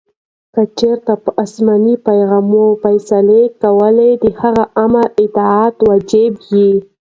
[0.53, 2.49] کې چیري په اسماني پیغام
[2.83, 6.69] فیصلې کولې؛ د هغه آمر اطاعت واجب يي.